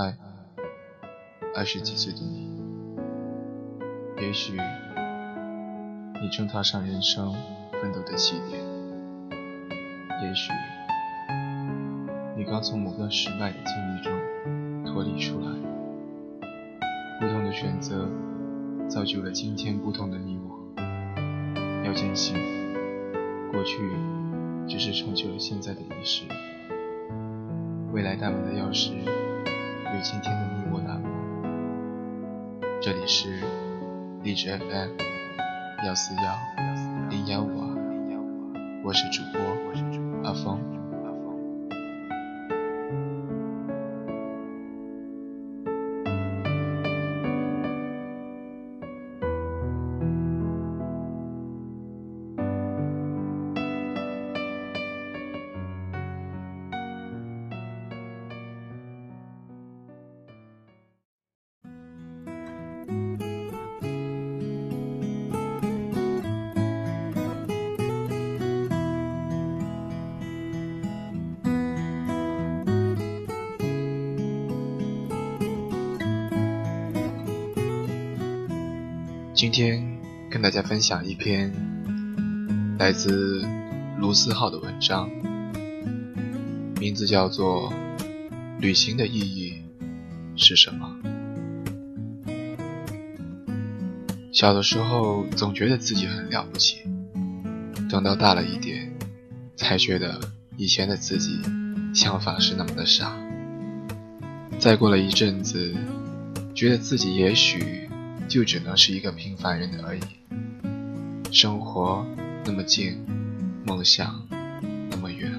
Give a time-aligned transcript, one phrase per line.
[0.00, 0.16] 嗨，
[1.56, 2.48] 二十几岁的你，
[4.20, 4.52] 也许
[6.22, 7.34] 你正踏上人生
[7.82, 8.60] 奋斗的起点，
[10.22, 10.52] 也许
[12.36, 14.12] 你刚从某段失败的经历中
[14.86, 15.48] 脱离出来。
[17.18, 18.08] 不同的选择，
[18.86, 20.80] 造就了今天不同的你我。
[21.84, 22.36] 要坚信，
[23.50, 23.90] 过去
[24.68, 26.22] 只是成就了现在的仪式，
[27.90, 28.92] 未来大门的钥匙。
[30.00, 31.08] 今天的你我栏目。
[32.80, 33.42] 这里是
[34.22, 34.90] 荔枝 FM
[35.84, 36.38] 幺四幺
[37.10, 39.40] 零幺五二，我是主播
[40.22, 40.77] 阿峰。
[79.34, 79.98] 今天
[80.28, 81.52] 跟大家分享一篇
[82.76, 83.46] 来自
[83.96, 85.08] 卢思浩的文章，
[86.80, 87.72] 名字叫做
[88.60, 89.62] 《旅行的意义
[90.34, 90.96] 是什么》。
[94.38, 96.82] 小的时候总觉得自己很了不起，
[97.90, 98.88] 等到大了一点，
[99.56, 100.20] 才觉得
[100.56, 101.40] 以前的自己
[101.92, 103.18] 想法是那么的傻。
[104.56, 105.74] 再过了一阵子，
[106.54, 107.90] 觉得自己也许……
[108.28, 110.00] 就只能是一个平凡人而已。
[111.32, 112.06] 生活
[112.44, 112.96] 那么近，
[113.66, 114.24] 梦想
[114.88, 115.32] 那么远，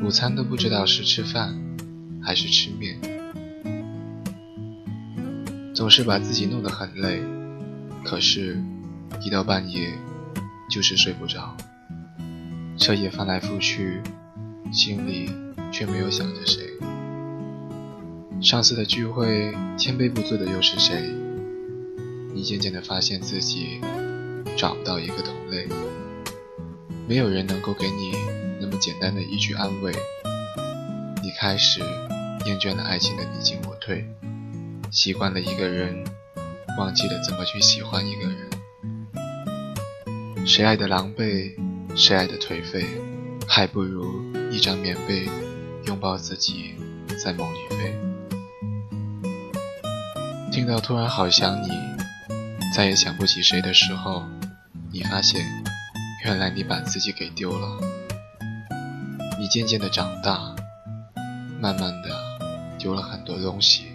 [0.00, 1.58] 午餐都不知道是吃饭
[2.22, 3.00] 还是吃面，
[5.74, 7.20] 总是把自己弄得很累。
[8.04, 8.62] 可是，
[9.20, 9.92] 一到半夜
[10.70, 11.56] 就是睡不着，
[12.78, 14.00] 彻夜翻来覆去，
[14.72, 15.30] 心里
[15.70, 16.64] 却没有想着谁。
[18.40, 21.12] 上次的聚会，千杯不醉的又是谁？
[22.34, 23.80] 你渐渐地发现自己
[24.56, 25.66] 找不到一个同类，
[27.08, 28.12] 没有人能够给你
[28.60, 29.92] 那么简单的一句安慰。
[31.22, 31.80] 你开始
[32.46, 34.08] 厌倦了爱情的你进我退，
[34.90, 36.04] 习惯了一个人，
[36.78, 38.48] 忘记了怎么去喜欢一个人。
[40.46, 41.52] 谁爱的狼狈，
[41.96, 42.86] 谁爱的颓废，
[43.48, 44.22] 还不如
[44.52, 45.28] 一张棉被
[45.86, 46.76] 拥抱自己，
[47.22, 47.98] 在梦里飞。
[50.52, 51.68] 听到突然好想你。
[52.72, 54.22] 再也想不起谁的时候，
[54.92, 55.44] 你发现，
[56.24, 57.80] 原来你把自己给丢了。
[59.36, 60.54] 你渐渐的长大，
[61.60, 62.10] 慢慢的
[62.78, 63.86] 丢了很多东西，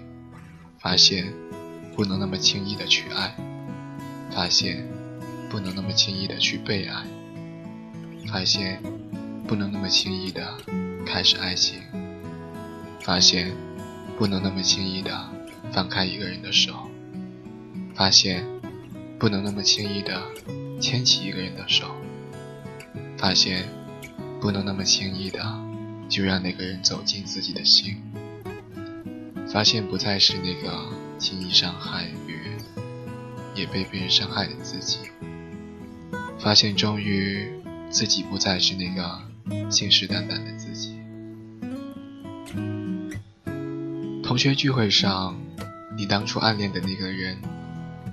[0.79, 1.33] 发现
[1.95, 3.35] 不能那么轻易的去爱，
[4.31, 4.87] 发现
[5.49, 7.05] 不能那么轻易的去被爱，
[8.31, 8.81] 发现
[9.47, 10.57] 不能那么轻易的
[11.05, 11.81] 开始爱情，
[13.01, 13.55] 发现
[14.17, 15.29] 不能那么轻易的
[15.71, 16.89] 放开一个人的手，
[17.95, 18.45] 发现。
[19.19, 20.21] 不能那么轻易的
[20.81, 21.95] 牵起一个人的手，
[23.17, 23.69] 发现
[24.41, 25.39] 不能那么轻易的
[26.09, 28.03] 就让那个人走进自己的心，
[29.47, 30.89] 发现不再是那个
[31.23, 32.59] 轻易伤害别人
[33.55, 34.99] 也被别人伤害的自己，
[36.37, 37.47] 发现终于
[37.89, 39.21] 自己不再是那个
[39.71, 40.99] 信誓旦旦的自己。
[44.21, 45.39] 同学聚会上，
[45.95, 47.37] 你当初暗恋的那个人。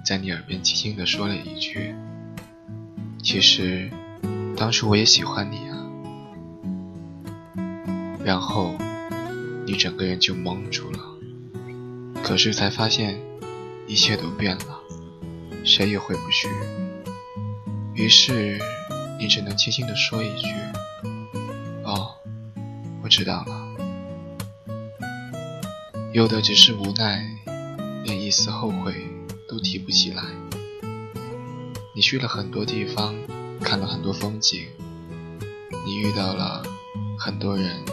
[0.03, 1.95] 在你耳边轻轻地说了一句
[3.23, 3.91] ：“其实，
[4.57, 5.77] 当初我也喜欢你啊。”
[8.25, 8.79] 然后，
[9.67, 10.99] 你整个人就懵住了。
[12.31, 13.21] 可是才发现，
[13.89, 14.81] 一切都变了，
[15.65, 16.49] 谁也回不去。
[17.93, 18.57] 于是，
[19.19, 20.47] 你只能轻轻地说一句
[21.83, 22.15] ：“哦，
[23.03, 23.75] 我知道了。”
[26.15, 27.29] 有的只是无奈，
[28.05, 28.95] 连一丝后悔。
[29.49, 30.23] 都提不起来。
[31.97, 33.13] 你去了很多地方，
[33.61, 34.69] 看了很多风景，
[35.85, 36.63] 你遇到了
[37.19, 37.85] 很多人，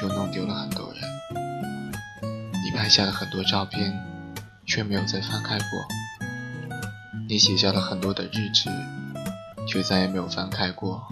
[0.00, 0.89] 又弄丢了很多。
[2.80, 3.92] 拍下了很多照片，
[4.64, 5.66] 却没有再翻开过。
[7.28, 8.70] 你写下了很多的日志，
[9.68, 11.06] 却再也没有翻开过。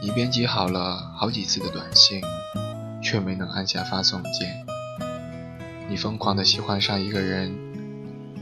[0.00, 2.22] 你编辑好了好几次的短信，
[3.02, 4.64] 却没能按下发送键。
[5.90, 7.54] 你疯狂的喜欢上一个人。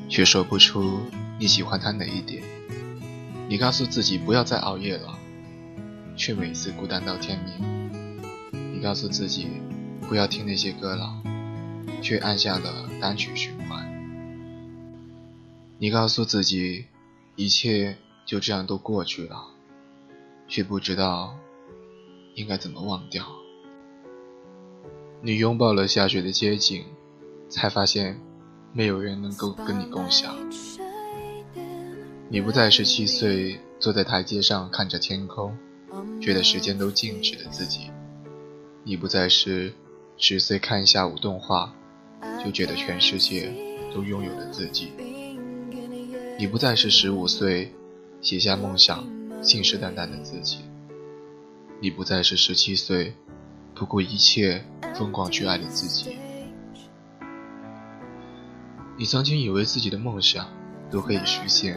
[0.08, 1.00] 却说不出
[1.40, 2.42] 你喜欢他哪一点。
[3.48, 5.18] 你告诉自己不要再熬夜了，
[6.14, 7.90] 却每次孤单到天明。
[8.72, 9.48] 你告诉自己
[10.02, 11.10] 不要听那些歌了，
[12.04, 13.90] 却按下了单曲循环。
[15.78, 16.84] 你告诉自己，
[17.34, 17.96] 一切
[18.26, 19.42] 就这样都过去了，
[20.46, 21.34] 却不知道
[22.34, 23.24] 应该怎么忘掉。
[25.22, 26.84] 你拥抱了下雪的街景，
[27.48, 28.20] 才发现
[28.74, 30.36] 没有人能够跟你共享。
[32.28, 35.56] 你不再是七岁坐在台阶上看着天空，
[36.20, 37.90] 觉得时间都静止的自己；
[38.82, 39.72] 你不再是
[40.18, 41.74] 十岁看下午动画，
[42.44, 43.50] 就觉得全世界
[43.94, 44.88] 都拥有了自己；
[46.38, 47.72] 你不再是十五岁
[48.20, 49.04] 写下梦想、
[49.42, 50.58] 信誓旦旦的自己；
[51.80, 53.14] 你不再是十七岁
[53.74, 54.64] 不顾一切。
[54.94, 56.16] 疯狂去爱的自己。
[58.96, 60.46] 你曾经以为自己的梦想
[60.88, 61.76] 都可以实现，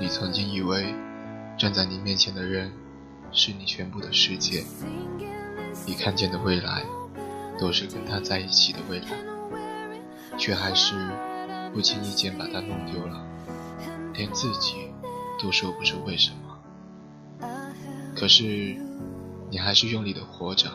[0.00, 0.92] 你曾经以为
[1.56, 2.72] 站在你面前的人
[3.30, 4.64] 是你全部的世界，
[5.86, 6.82] 你看见的未来
[7.60, 9.06] 都是跟他在一起的未来，
[10.38, 10.94] 却还是
[11.72, 13.24] 不经意间把它弄丢了，
[14.14, 14.90] 连自己
[15.42, 17.48] 都说不出为什么。
[18.14, 18.76] 可是
[19.50, 20.70] 你还是用力的活着。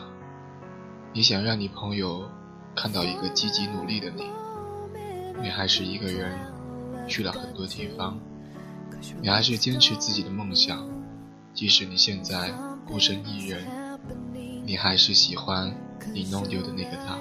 [1.14, 2.26] 你想让你朋友
[2.74, 4.30] 看到一个积极努力的你，
[5.42, 6.38] 你还是一个人
[7.06, 8.18] 去了很多地方，
[9.20, 10.88] 你还是坚持自己的梦想，
[11.52, 12.50] 即使你现在
[12.86, 13.66] 孤身一人，
[14.64, 15.74] 你还是喜欢
[16.14, 17.18] 你弄丢的那个他，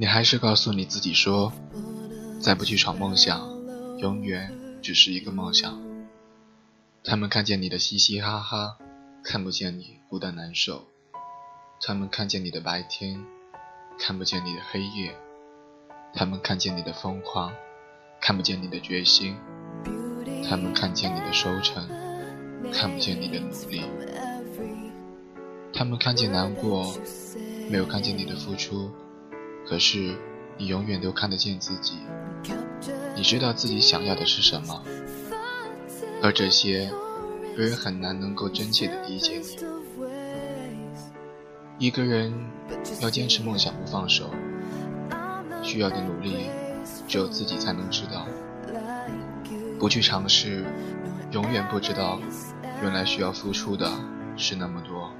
[0.00, 1.52] 你还是告诉你自己说，
[2.40, 3.50] 再不去闯梦想，
[3.98, 5.76] 永远只是一个梦想。
[7.02, 8.78] 他们看见你的嘻嘻哈哈。
[9.24, 10.86] 看不见你孤单难受，
[11.80, 13.20] 他们看见你的白天，
[13.98, 15.10] 看不见你的黑夜；
[16.14, 17.52] 他们看见你的疯狂，
[18.20, 19.34] 看不见你的决心；
[20.48, 21.86] 他们看见你的收成，
[22.72, 23.82] 看不见你的努力；
[25.74, 26.94] 他们看见难过，
[27.68, 28.90] 没有看见你的付出。
[29.68, 30.16] 可是，
[30.56, 31.98] 你永远都看得见自己，
[33.14, 34.82] 你知道自己想要的是什么，
[36.22, 36.90] 而这些。
[37.56, 39.56] 别人很难能够真切的理解你。
[41.76, 42.32] 一个人
[43.00, 44.30] 要坚持梦想不放手，
[45.60, 46.48] 需要的努力
[47.08, 48.28] 只有自己才能知道。
[49.76, 50.64] 不去尝试，
[51.32, 52.20] 永远不知道
[52.80, 53.90] 原来需要付出的
[54.36, 55.10] 是那么多。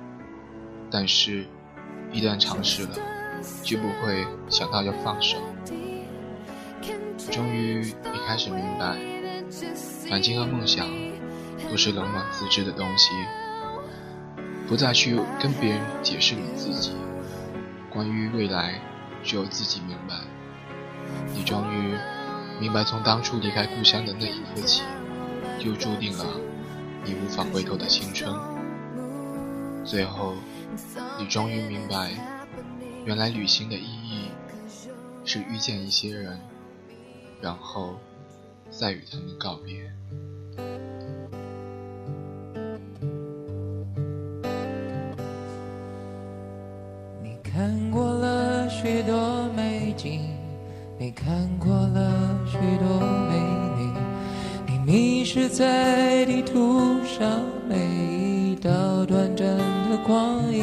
[0.89, 1.45] 但是，
[2.13, 2.91] 一旦尝试了，
[3.63, 5.39] 就不会想到要放手。
[7.31, 8.97] 终于，你开始明白，
[10.09, 10.87] 感情和梦想。
[11.71, 13.11] 不是冷暖自知的东西，
[14.67, 16.93] 不再去跟别人解释你自己。
[17.91, 18.81] 关于未来，
[19.23, 20.15] 只有自己明白。
[21.35, 21.95] 你终于
[22.59, 24.83] 明白，从当初离开故乡的那一刻起，
[25.59, 26.25] 就注定了
[27.05, 28.35] 你无法回头的青春。
[29.85, 30.37] 最后，
[31.19, 32.13] 你终于明白，
[33.09, 34.29] 原来旅行的意义
[35.25, 36.39] 是遇见一些人，
[37.41, 37.95] 然后
[38.69, 39.91] 再与他们告别。
[47.23, 50.29] 你看过了许多美景，
[50.99, 53.01] 你看过了许多
[53.31, 53.39] 美
[53.79, 53.91] 丽，
[54.67, 59.57] 你迷失在地图上每一道短暂
[59.89, 60.63] 的光影，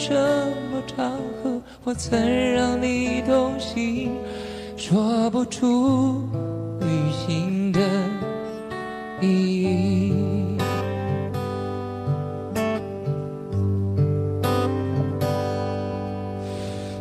[0.00, 0.14] 什
[0.72, 2.18] 么场合我曾
[2.54, 4.10] 让你动心，
[4.74, 6.22] 说不出
[6.80, 7.80] 旅行的
[9.20, 10.14] 意义。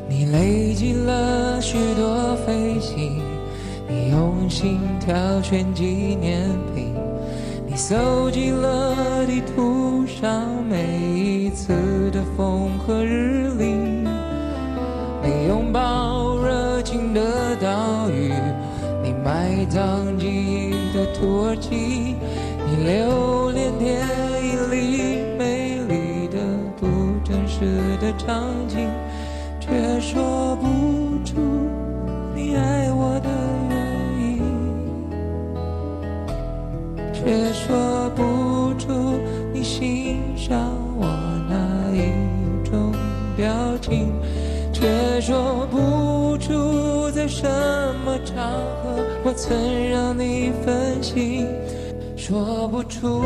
[0.10, 3.22] 你累积了许多飞行，
[3.88, 5.86] 你用心挑选纪
[6.20, 6.94] 念品，
[7.66, 10.84] 你搜集了地图上每
[11.16, 12.69] 一次的风
[17.80, 18.34] 岛屿，
[19.02, 22.18] 你埋葬记忆的土耳其，
[22.68, 24.02] 你留恋电
[24.44, 24.76] 影里
[25.38, 26.38] 美丽的
[26.78, 26.88] 不
[27.24, 28.90] 真实的场景，
[29.62, 30.68] 却说不
[31.24, 31.40] 出。
[32.36, 33.30] 你爱我的
[33.70, 33.74] 原
[34.20, 34.44] 因，
[37.14, 38.92] 却说不出
[39.54, 41.06] 你欣赏我
[41.50, 41.56] 哪
[41.96, 42.12] 一
[42.70, 42.92] 种
[43.38, 43.48] 表
[43.80, 44.12] 情，
[44.74, 45.78] 却说不
[47.40, 47.48] 什
[48.04, 48.36] 么场
[48.84, 51.48] 合我曾让你分心，
[52.18, 53.24] 说不出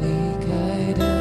[0.00, 0.06] 离
[0.46, 1.15] 开的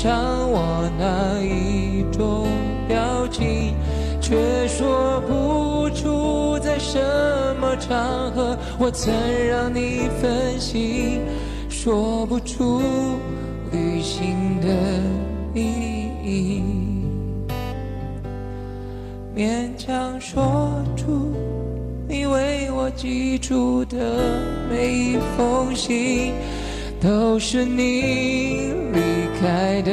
[0.00, 2.46] 欣赏我哪一种
[2.86, 3.74] 表情，
[4.20, 7.00] 却说不出在什
[7.60, 9.12] 么场合我曾
[9.48, 11.18] 让你分心，
[11.68, 12.80] 说不出
[13.72, 14.68] 旅行的
[15.52, 15.64] 意
[16.24, 16.62] 义。
[19.34, 21.32] 勉强说出
[22.08, 23.96] 你为我寄出的
[24.70, 26.34] 每一封信，
[27.00, 29.00] 都是你离
[29.40, 29.92] 开的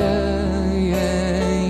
[0.74, 1.65] 原因。